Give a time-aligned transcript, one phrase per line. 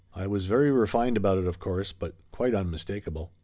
[0.15, 3.29] I was very refined about it, of course, but quite unmistakable.